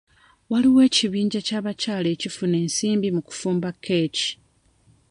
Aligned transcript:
Waliwo 0.51 0.79
ekibiinja 0.87 1.39
ky'abakyala 1.47 2.07
ekifuna 2.15 2.55
ensimbi 2.63 3.07
mu 3.15 3.21
kufumba 3.27 3.69
keeki. 3.83 4.29